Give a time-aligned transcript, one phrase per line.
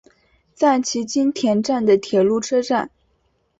[0.55, 2.89] 赞岐津田站的铁路车站。